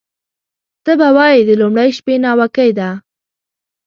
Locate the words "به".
0.99-1.09